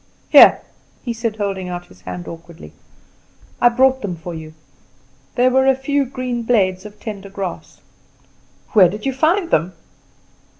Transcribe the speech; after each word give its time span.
Here!" 0.29 0.61
he 1.03 1.13
said, 1.13 1.35
holding 1.35 1.69
out 1.69 1.85
his 1.85 2.01
hand 2.01 2.27
awkwardly, 2.27 2.73
"I 3.61 3.69
brought 3.69 4.01
them 4.01 4.15
for 4.15 4.33
you." 4.33 4.55
There 5.35 5.51
were 5.51 5.67
a 5.67 5.75
few 5.75 6.05
green 6.05 6.41
blades 6.41 6.87
of 6.87 6.99
tender 6.99 7.29
grass. 7.29 7.81
"Where 8.69 8.89
did 8.89 9.05
you 9.05 9.13
find 9.13 9.51
them?" 9.51 9.73